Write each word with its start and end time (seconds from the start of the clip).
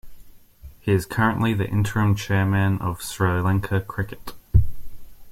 He 0.79 0.93
is 0.93 1.05
currently 1.05 1.53
the 1.53 1.69
interim 1.69 2.15
chairman 2.15 2.79
of 2.79 3.03
Sri 3.03 3.39
Lanka 3.39 3.81
Cricket. 3.81 4.33